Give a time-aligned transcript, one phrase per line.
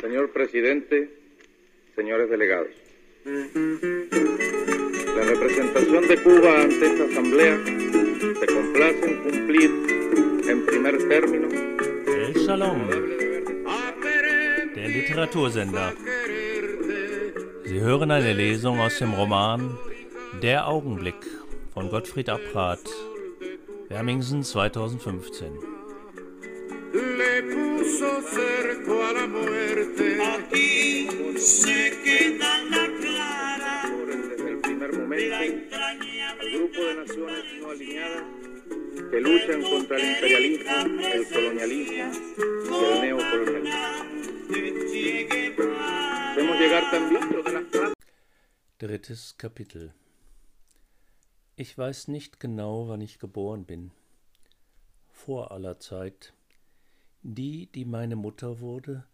[0.00, 1.10] Señor presidente,
[1.94, 2.68] señores delegados.
[3.24, 7.58] La representación de Cuba ante esta asamblea
[8.38, 9.70] se complace en cumplir
[10.48, 11.48] en primer término
[12.06, 12.88] El Shalom,
[14.74, 15.94] der Literatursender.
[17.64, 19.76] Sie hören eine Lesung aus dem Roman
[20.40, 21.16] Der Augenblick
[21.72, 22.80] von Gottfried Abrat,
[23.88, 25.76] Wermingsen 2015.
[27.98, 30.18] puso cerco a la muerte.
[30.22, 37.44] Aquí se queda la clara desde el primer la momento el entrañable grupo de naciones
[37.60, 38.22] no alineadas
[39.10, 42.12] que luchan contra el imperialismo, el colonialismo
[42.64, 43.96] y el neocolonialismo.
[46.32, 47.92] Hacemos llegar también de las
[48.78, 49.94] Drittes Kapitel
[51.58, 53.90] Ich weiß nicht genau, wann ich geboren bin.
[55.10, 56.34] Vor aller Zeit.
[57.28, 59.04] Die, die meine Mutter wurde,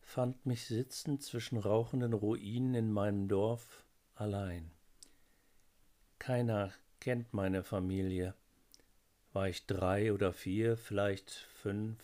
[0.00, 4.70] fand mich sitzend zwischen rauchenden Ruinen in meinem Dorf allein.
[6.20, 8.36] Keiner kennt meine Familie.
[9.32, 11.98] War ich drei oder vier, vielleicht fünf?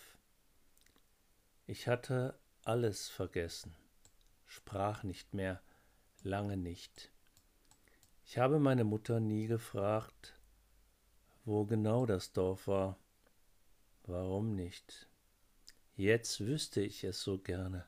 [1.68, 3.72] Ich hatte alles vergessen,
[4.48, 5.62] sprach nicht mehr,
[6.24, 7.12] lange nicht.
[8.26, 10.34] Ich habe meine Mutter nie gefragt,
[11.44, 12.98] wo genau das Dorf war.
[14.02, 15.06] Warum nicht?
[16.02, 17.86] Jetzt wüsste ich es so gerne,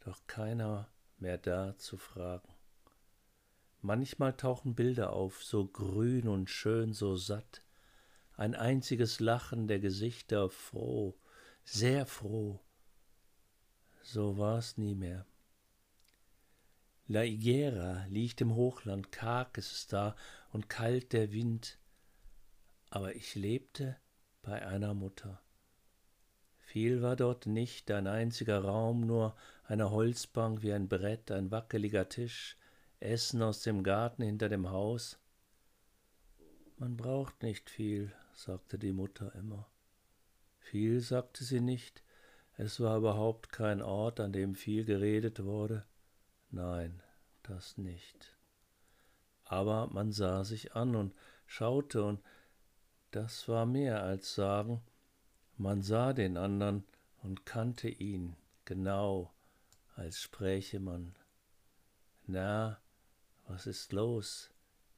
[0.00, 2.48] doch keiner mehr da zu fragen.
[3.82, 7.62] Manchmal tauchen Bilder auf, so grün und schön, so satt,
[8.32, 11.18] ein einziges Lachen der Gesichter, froh,
[11.64, 12.60] sehr froh.
[14.00, 15.26] So war es nie mehr.
[17.08, 20.16] La Higuera liegt im Hochland, karg ist es da
[20.50, 21.78] und kalt der Wind,
[22.88, 23.98] aber ich lebte
[24.40, 25.42] bei einer Mutter.
[26.68, 32.10] Viel war dort nicht, ein einziger Raum, nur eine Holzbank wie ein Brett, ein wackeliger
[32.10, 32.58] Tisch,
[33.00, 35.18] Essen aus dem Garten hinter dem Haus.
[36.76, 39.66] Man braucht nicht viel, sagte die Mutter immer.
[40.58, 42.02] Viel sagte sie nicht,
[42.58, 45.86] es war überhaupt kein Ort, an dem viel geredet wurde.
[46.50, 47.02] Nein,
[47.44, 48.36] das nicht.
[49.44, 51.14] Aber man sah sich an und
[51.46, 52.20] schaute, und
[53.10, 54.82] das war mehr als sagen.
[55.60, 56.84] Man sah den andern
[57.20, 59.34] und kannte ihn genau,
[59.96, 61.16] als spräche man.
[62.28, 62.80] Na,
[63.48, 64.50] was ist los?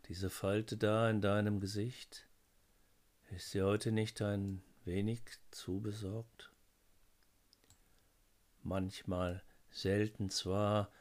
[0.09, 2.29] Diese Falte da in deinem Gesicht?
[3.31, 6.53] Ist sie heute nicht ein wenig zu besorgt?
[8.63, 10.93] Manchmal, selten zwar,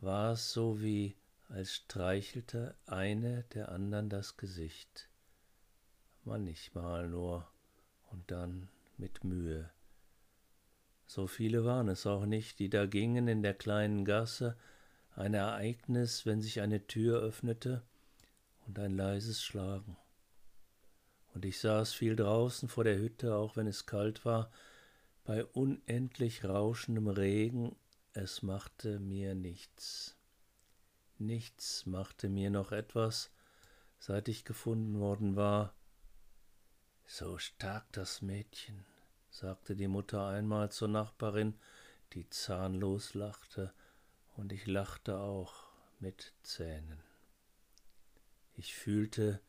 [0.00, 1.16] war es so wie,
[1.48, 5.08] als streichelte eine der andern das Gesicht.
[6.22, 7.48] Manchmal nur
[8.12, 8.68] und dann
[8.98, 9.70] mit Mühe.
[11.06, 14.56] So viele waren es auch nicht, die da gingen in der kleinen Gasse,
[15.14, 17.82] ein Ereignis, wenn sich eine Tür öffnete
[18.66, 19.96] und ein leises Schlagen.
[21.32, 24.50] Und ich saß viel draußen vor der Hütte, auch wenn es kalt war,
[25.24, 27.76] bei unendlich rauschendem Regen,
[28.12, 30.16] es machte mir nichts.
[31.18, 33.30] Nichts machte mir noch etwas,
[33.98, 35.75] seit ich gefunden worden war.
[37.08, 38.84] So stark das Mädchen,
[39.30, 41.54] sagte die Mutter einmal zur Nachbarin,
[42.12, 43.72] die zahnlos lachte,
[44.36, 45.68] und ich lachte auch
[46.00, 46.98] mit Zähnen.
[48.54, 49.40] Ich fühlte,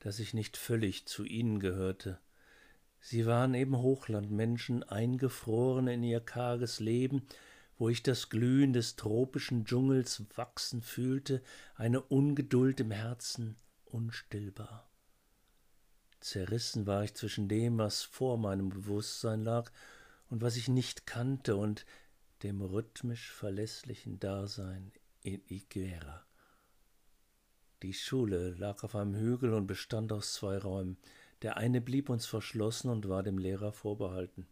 [0.00, 2.18] dass ich nicht völlig zu ihnen gehörte.
[3.00, 7.24] Sie waren eben Hochlandmenschen, eingefroren in ihr karges Leben,
[7.78, 11.40] wo ich das Glühen des tropischen Dschungels wachsen fühlte,
[11.76, 14.89] eine Ungeduld im Herzen, unstillbar.
[16.20, 19.70] Zerrissen war ich zwischen dem, was vor meinem Bewusstsein lag
[20.28, 21.86] und was ich nicht kannte, und
[22.42, 24.92] dem rhythmisch verlässlichen Dasein
[25.22, 26.24] in Iguera.
[27.82, 30.98] Die Schule lag auf einem Hügel und bestand aus zwei Räumen.
[31.42, 34.46] Der eine blieb uns verschlossen und war dem Lehrer vorbehalten.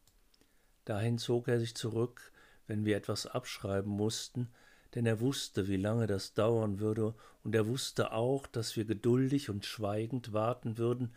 [0.87, 2.33] Dahin zog er sich zurück,
[2.67, 4.49] wenn wir etwas abschreiben mussten,
[4.95, 9.51] denn er wusste, wie lange das dauern würde, und er wusste auch, dass wir geduldig
[9.51, 11.13] und schweigend warten würden,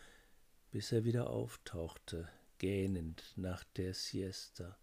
[0.71, 4.77] bis er wieder auftauchte, gähnend nach der Siesta.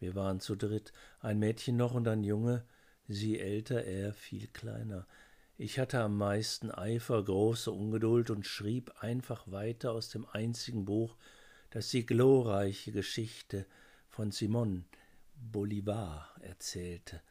[0.00, 2.66] Wir waren zu dritt, ein Mädchen noch und ein Junge,
[3.06, 5.06] sie älter, er viel kleiner.
[5.56, 11.16] Ich hatte am meisten Eifer, große Ungeduld und schrieb einfach weiter aus dem einzigen Buch,
[11.70, 13.66] das die glorreiche Geschichte
[14.08, 14.84] von Simon
[15.36, 17.22] Bolivar erzählte.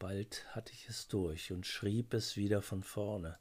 [0.00, 3.38] Bald hatte ich es durch und schrieb es wieder von vorne.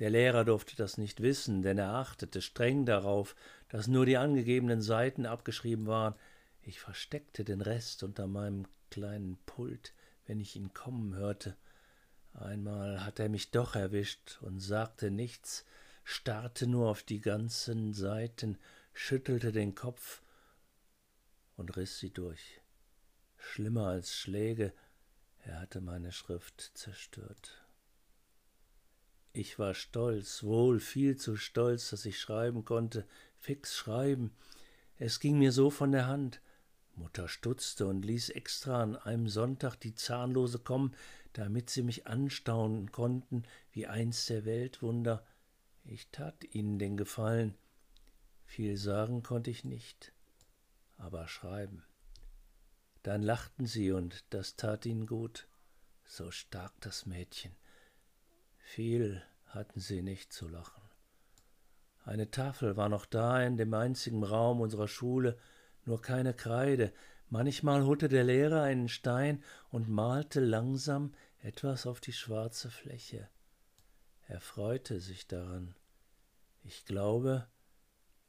[0.00, 3.36] Der Lehrer durfte das nicht wissen, denn er achtete streng darauf,
[3.68, 6.14] dass nur die angegebenen Seiten abgeschrieben waren.
[6.62, 9.92] Ich versteckte den Rest unter meinem kleinen Pult,
[10.26, 11.54] wenn ich ihn kommen hörte.
[12.32, 15.66] Einmal hat er mich doch erwischt und sagte nichts,
[16.02, 18.56] starrte nur auf die ganzen Seiten,
[18.94, 20.22] schüttelte den Kopf
[21.56, 22.62] und riss sie durch.
[23.36, 24.72] Schlimmer als Schläge,
[25.44, 27.59] er hatte meine Schrift zerstört.
[29.32, 33.06] Ich war stolz, wohl viel zu stolz, dass ich schreiben konnte,
[33.38, 34.32] fix schreiben.
[34.98, 36.40] Es ging mir so von der Hand.
[36.96, 40.96] Mutter stutzte und ließ extra an einem Sonntag die Zahnlose kommen,
[41.32, 45.24] damit sie mich anstaunen konnten wie eins der Weltwunder.
[45.84, 47.54] Ich tat ihnen den Gefallen.
[48.44, 50.12] Viel sagen konnte ich nicht,
[50.98, 51.84] aber schreiben.
[53.04, 55.46] Dann lachten sie, und das tat ihnen gut.
[56.04, 57.54] So stark das Mädchen.
[58.72, 60.80] Viel hatten sie nicht zu lachen.
[62.04, 65.36] Eine Tafel war noch da in dem einzigen Raum unserer Schule,
[65.84, 66.92] nur keine Kreide.
[67.30, 73.28] Manchmal holte der Lehrer einen Stein und malte langsam etwas auf die schwarze Fläche.
[74.28, 75.74] Er freute sich daran.
[76.62, 77.48] Ich glaube,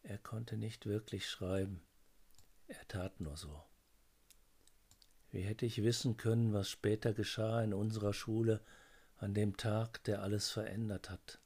[0.01, 1.83] er konnte nicht wirklich schreiben.
[2.67, 3.61] Er tat nur so.
[5.29, 8.59] Wie hätte ich wissen können, was später geschah in unserer Schule
[9.21, 11.39] an dem Tag, der alles verändert hat?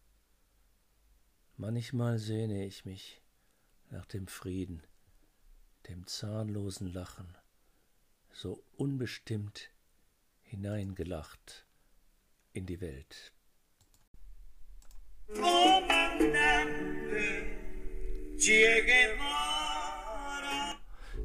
[1.57, 3.22] Manchmal sehne ich mich
[3.89, 4.81] nach dem Frieden,
[5.89, 7.38] dem zahnlosen Lachen,
[8.31, 9.72] so unbestimmt
[10.42, 11.66] hineingelacht
[12.54, 13.33] in die Welt.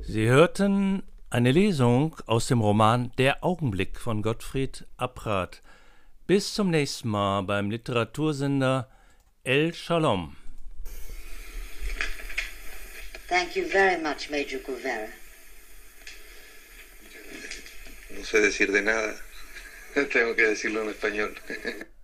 [0.02, 5.62] Sie hörten eine Lesung aus dem Roman Der Augenblick von Gottfried Abrath.
[6.30, 8.88] Bis zum nächsten Mal beim Literatursender
[9.42, 10.36] El Shalom.
[13.28, 15.08] Thank you very much, Major Guevara.
[18.10, 19.16] No sé decir de nada.
[20.12, 21.34] Tengo que decirlo en español.